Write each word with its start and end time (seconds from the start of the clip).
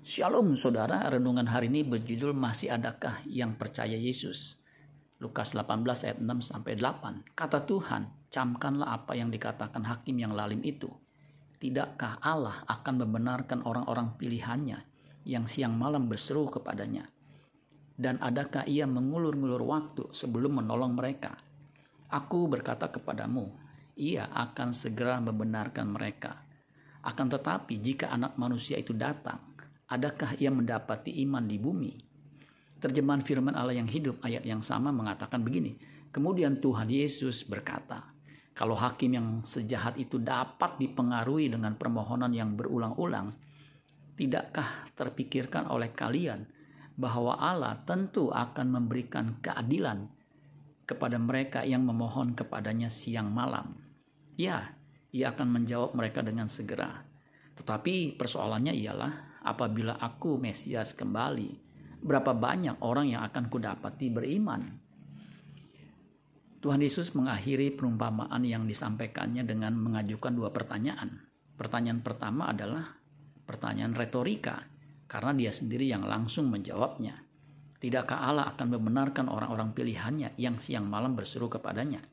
Shalom 0.00 0.56
saudara, 0.56 1.04
renungan 1.12 1.44
hari 1.44 1.68
ini 1.68 1.84
berjudul 1.84 2.32
Masih 2.32 2.72
Adakah 2.72 3.20
Yang 3.28 3.52
Percaya 3.60 3.98
Yesus? 4.00 4.56
Lukas 5.20 5.52
18 5.52 5.84
ayat 6.08 6.18
6 6.24 6.40
sampai 6.40 6.72
8. 6.72 7.36
Kata 7.36 7.68
Tuhan, 7.68 8.08
camkanlah 8.32 8.96
apa 8.96 9.12
yang 9.12 9.28
dikatakan 9.28 9.84
hakim 9.84 10.16
yang 10.16 10.32
lalim 10.32 10.64
itu. 10.64 10.88
Tidakkah 11.60 12.16
Allah 12.24 12.64
akan 12.64 13.04
membenarkan 13.04 13.60
orang-orang 13.60 14.16
pilihannya 14.16 14.80
yang 15.28 15.44
siang 15.44 15.76
malam 15.76 16.08
berseru 16.08 16.48
kepadanya? 16.48 17.04
Dan 17.92 18.16
adakah 18.24 18.64
ia 18.64 18.88
mengulur-ngulur 18.88 19.60
waktu 19.68 20.16
sebelum 20.16 20.64
menolong 20.64 20.96
mereka? 20.96 21.36
Aku 22.08 22.48
berkata 22.48 22.88
kepadamu, 22.88 23.52
ia 24.00 24.32
akan 24.32 24.72
segera 24.72 25.20
membenarkan 25.20 25.92
mereka. 25.92 26.48
Akan 27.04 27.28
tetapi 27.28 27.80
jika 27.84 28.08
anak 28.08 28.40
manusia 28.40 28.80
itu 28.80 28.96
datang, 28.96 29.49
adakah 29.90 30.38
ia 30.38 30.48
mendapati 30.54 31.10
iman 31.26 31.44
di 31.44 31.58
bumi? 31.58 31.92
Terjemahan 32.80 33.20
firman 33.26 33.52
Allah 33.58 33.76
yang 33.76 33.90
hidup 33.90 34.22
ayat 34.24 34.46
yang 34.46 34.62
sama 34.62 34.94
mengatakan 34.94 35.42
begini. 35.44 35.76
Kemudian 36.14 36.62
Tuhan 36.62 36.88
Yesus 36.88 37.44
berkata, 37.44 38.08
kalau 38.56 38.78
hakim 38.78 39.14
yang 39.14 39.28
sejahat 39.44 40.00
itu 40.00 40.16
dapat 40.16 40.80
dipengaruhi 40.80 41.52
dengan 41.52 41.76
permohonan 41.76 42.32
yang 42.32 42.56
berulang-ulang, 42.56 43.36
tidakkah 44.16 44.90
terpikirkan 44.96 45.68
oleh 45.68 45.92
kalian 45.92 46.48
bahwa 46.96 47.36
Allah 47.36 47.78
tentu 47.84 48.32
akan 48.32 48.66
memberikan 48.80 49.38
keadilan 49.44 50.08
kepada 50.88 51.20
mereka 51.20 51.62
yang 51.62 51.84
memohon 51.84 52.34
kepadanya 52.34 52.88
siang 52.90 53.30
malam? 53.30 53.76
Ya, 54.34 54.72
ia 55.12 55.30
akan 55.30 55.62
menjawab 55.62 55.94
mereka 55.94 56.24
dengan 56.24 56.48
segera. 56.48 57.06
Tetapi 57.56 58.18
persoalannya 58.18 58.74
ialah 58.74 59.42
apabila 59.46 59.96
aku 59.98 60.36
Mesias 60.36 60.92
kembali, 60.92 61.50
berapa 62.00 62.32
banyak 62.36 62.84
orang 62.84 63.12
yang 63.12 63.22
akan 63.26 63.48
kudapati 63.48 64.06
beriman? 64.12 64.62
Tuhan 66.60 66.84
Yesus 66.84 67.16
mengakhiri 67.16 67.72
perumpamaan 67.72 68.44
yang 68.44 68.68
disampaikannya 68.68 69.48
dengan 69.48 69.72
mengajukan 69.80 70.36
dua 70.36 70.52
pertanyaan. 70.52 71.24
Pertanyaan 71.56 72.04
pertama 72.04 72.52
adalah 72.52 72.84
pertanyaan 73.48 73.96
retorika, 73.96 74.60
karena 75.08 75.32
dia 75.32 75.52
sendiri 75.56 75.88
yang 75.88 76.04
langsung 76.04 76.52
menjawabnya. 76.52 77.16
Tidakkah 77.80 78.28
Allah 78.28 78.52
akan 78.52 78.76
membenarkan 78.76 79.32
orang-orang 79.32 79.72
pilihannya 79.72 80.36
yang 80.36 80.60
siang 80.60 80.84
malam 80.84 81.16
berseru 81.16 81.48
kepadanya? 81.48 82.04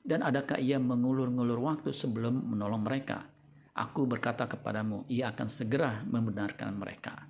Dan 0.00 0.24
adakah 0.24 0.56
ia 0.56 0.80
mengulur-ngulur 0.80 1.60
waktu 1.60 1.92
sebelum 1.92 2.48
menolong 2.48 2.82
mereka? 2.82 3.28
Aku 3.72 4.04
berkata 4.04 4.44
kepadamu, 4.44 5.08
ia 5.08 5.32
akan 5.32 5.48
segera 5.48 6.04
membenarkan 6.04 6.76
mereka. 6.76 7.24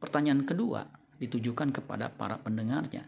Pertanyaan 0.00 0.48
kedua 0.48 0.88
ditujukan 1.20 1.68
kepada 1.68 2.08
para 2.08 2.40
pendengarnya. 2.40 3.04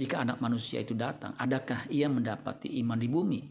Jika 0.00 0.24
anak 0.24 0.40
manusia 0.40 0.80
itu 0.80 0.96
datang, 0.96 1.36
adakah 1.36 1.84
ia 1.92 2.08
mendapati 2.08 2.72
iman 2.80 2.96
di 2.96 3.06
bumi? 3.06 3.42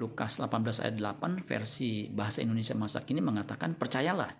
Lukas 0.00 0.40
18 0.40 0.82
ayat 0.82 0.96
8 0.96 1.44
versi 1.44 2.08
bahasa 2.08 2.40
Indonesia 2.40 2.74
masa 2.74 3.04
kini 3.04 3.20
mengatakan, 3.20 3.76
percayalah, 3.76 4.32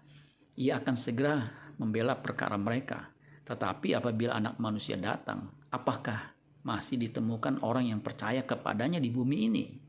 ia 0.56 0.80
akan 0.80 0.96
segera 0.96 1.44
membela 1.76 2.18
perkara 2.18 2.56
mereka. 2.56 3.12
Tetapi 3.44 3.94
apabila 3.94 4.40
anak 4.40 4.56
manusia 4.56 4.96
datang, 4.96 5.52
apakah 5.68 6.32
masih 6.64 6.96
ditemukan 6.96 7.60
orang 7.60 7.92
yang 7.92 8.00
percaya 8.00 8.48
kepadanya 8.48 8.96
di 8.96 9.12
bumi 9.12 9.38
ini? 9.52 9.83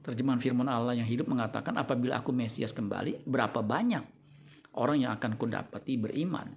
Terjemahan 0.00 0.40
firman 0.40 0.64
Allah 0.64 0.96
yang 0.96 1.04
hidup 1.04 1.28
mengatakan 1.28 1.76
apabila 1.76 2.24
aku 2.24 2.32
Mesias 2.32 2.72
kembali, 2.72 3.28
berapa 3.28 3.60
banyak 3.60 4.04
orang 4.80 5.04
yang 5.04 5.12
akan 5.12 5.36
kudapati 5.36 6.00
beriman? 6.00 6.48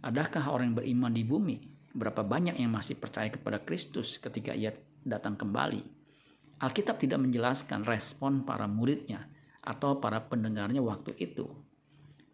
Adakah 0.00 0.48
orang 0.48 0.72
yang 0.72 0.78
beriman 0.80 1.12
di 1.12 1.24
bumi? 1.28 1.56
Berapa 1.92 2.24
banyak 2.24 2.56
yang 2.56 2.72
masih 2.72 2.96
percaya 2.96 3.28
kepada 3.28 3.60
Kristus 3.60 4.16
ketika 4.16 4.56
ia 4.56 4.72
datang 5.04 5.36
kembali? 5.36 5.84
Alkitab 6.64 6.96
tidak 6.96 7.20
menjelaskan 7.20 7.84
respon 7.84 8.48
para 8.48 8.64
muridnya 8.64 9.28
atau 9.60 10.00
para 10.00 10.24
pendengarnya 10.24 10.80
waktu 10.80 11.12
itu. 11.20 11.44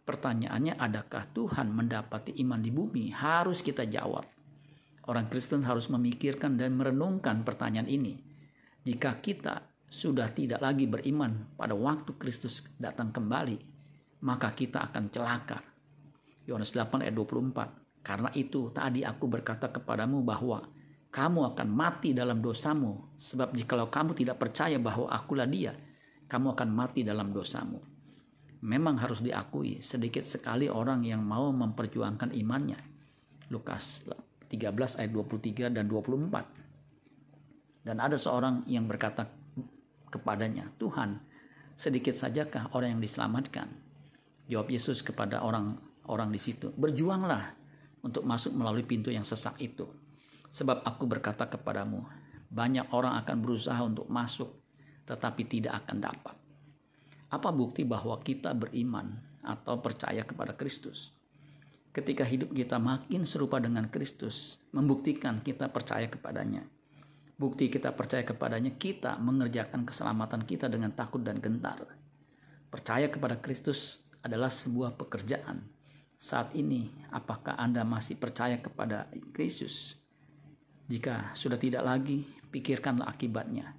Pertanyaannya, 0.07 0.79
adakah 0.79 1.27
Tuhan 1.35 1.75
mendapati 1.75 2.39
iman 2.47 2.63
di 2.63 2.71
bumi? 2.71 3.11
Harus 3.11 3.59
kita 3.59 3.83
jawab. 3.91 4.23
Orang 5.11 5.27
Kristen 5.27 5.67
harus 5.67 5.91
memikirkan 5.91 6.55
dan 6.55 6.79
merenungkan 6.79 7.43
pertanyaan 7.43 7.91
ini. 7.91 8.15
Jika 8.87 9.19
kita 9.19 9.76
sudah 9.87 10.35
tidak 10.35 10.59
lagi 10.59 10.91
beriman 10.91 11.55
pada 11.55 11.75
waktu 11.75 12.19
Kristus 12.19 12.67
datang 12.75 13.15
kembali, 13.15 13.59
maka 14.27 14.51
kita 14.51 14.91
akan 14.91 15.05
celaka. 15.15 15.59
Yohanes 16.47 16.75
8 16.75 17.07
ayat 17.07 17.15
24. 17.15 18.03
Karena 18.07 18.31
itu 18.39 18.71
tadi 18.71 19.03
aku 19.03 19.27
berkata 19.27 19.71
kepadamu 19.71 20.23
bahwa 20.23 20.63
kamu 21.11 21.55
akan 21.55 21.69
mati 21.71 22.15
dalam 22.15 22.39
dosamu. 22.39 23.19
Sebab 23.19 23.55
jikalau 23.55 23.91
kamu 23.91 24.15
tidak 24.15 24.39
percaya 24.39 24.79
bahwa 24.79 25.11
akulah 25.11 25.47
dia, 25.47 25.75
kamu 26.31 26.55
akan 26.55 26.71
mati 26.71 27.03
dalam 27.03 27.35
dosamu. 27.35 27.83
Memang 28.67 28.99
harus 28.99 29.23
diakui 29.23 29.83
sedikit 29.83 30.25
sekali 30.27 30.69
orang 30.71 31.05
yang 31.07 31.23
mau 31.23 31.51
memperjuangkan 31.51 32.35
imannya. 32.35 32.79
Lukas 33.51 34.03
13 34.51 34.99
ayat 34.99 35.11
23 35.11 35.71
dan 35.71 35.87
24. 35.87 37.87
Dan 37.87 38.03
ada 38.03 38.19
seorang 38.19 38.67
yang 38.67 38.91
berkata 38.91 39.46
kepadanya, 40.11 40.71
Tuhan, 40.79 41.19
sedikit 41.77 42.17
sajakah 42.17 42.73
orang 42.73 42.99
yang 42.99 43.03
diselamatkan? 43.03 43.69
Jawab 44.47 44.69
Yesus 44.71 45.03
kepada 45.03 45.43
orang-orang 45.43 46.31
di 46.31 46.41
situ, 46.41 46.71
berjuanglah 46.75 47.55
untuk 48.03 48.23
masuk 48.23 48.55
melalui 48.55 48.87
pintu 48.87 49.11
yang 49.11 49.27
sesak 49.27 49.59
itu. 49.59 49.85
Sebab 50.55 50.87
aku 50.87 51.05
berkata 51.11 51.51
kepadamu, 51.51 52.07
banyak 52.47 52.95
orang 52.95 53.19
akan 53.21 53.37
berusaha 53.43 53.81
untuk 53.83 54.07
masuk, 54.07 54.49
tetapi 55.05 55.43
tidak 55.51 55.85
akan 55.85 55.99
dapat. 55.99 56.37
Apa 57.27 57.51
bukti 57.51 57.83
bahwa 57.83 58.23
kita 58.23 58.55
beriman 58.55 59.19
atau 59.43 59.83
percaya 59.83 60.23
kepada 60.23 60.55
Kristus? 60.55 61.11
Ketika 61.91 62.23
hidup 62.23 62.55
kita 62.55 62.79
makin 62.79 63.27
serupa 63.27 63.59
dengan 63.59 63.91
Kristus, 63.91 64.63
membuktikan 64.71 65.43
kita 65.43 65.67
percaya 65.73 66.07
kepadanya 66.07 66.77
Bukti 67.37 67.69
kita 67.69 67.93
percaya 67.93 68.25
kepadanya, 68.25 68.73
kita 68.81 69.21
mengerjakan 69.21 69.85
keselamatan 69.85 70.49
kita 70.49 70.73
dengan 70.73 70.97
takut 70.97 71.21
dan 71.21 71.37
gentar. 71.37 71.85
Percaya 72.73 73.13
kepada 73.13 73.37
Kristus 73.45 74.01
adalah 74.25 74.49
sebuah 74.49 74.97
pekerjaan. 74.97 75.69
Saat 76.17 76.57
ini, 76.57 76.89
apakah 77.13 77.61
Anda 77.61 77.85
masih 77.85 78.17
percaya 78.17 78.57
kepada 78.57 79.13
Kristus? 79.37 80.01
Jika 80.89 81.37
sudah 81.37 81.61
tidak 81.61 81.85
lagi, 81.85 82.25
pikirkanlah 82.49 83.05
akibatnya. 83.05 83.77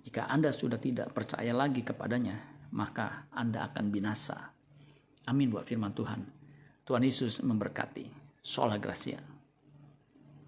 Jika 0.00 0.32
Anda 0.32 0.56
sudah 0.56 0.80
tidak 0.80 1.12
percaya 1.12 1.52
lagi 1.52 1.84
kepadanya, 1.84 2.38
maka 2.72 3.28
Anda 3.28 3.68
akan 3.68 3.92
binasa. 3.92 4.56
Amin 5.28 5.52
buat 5.52 5.68
firman 5.68 5.92
Tuhan. 5.92 6.24
Tuhan 6.88 7.04
Yesus 7.04 7.44
memberkati. 7.44 8.08
Sola 8.40 8.80
Gracia. 8.80 9.35